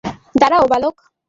[0.35, 0.95] দাড়াও, বালক।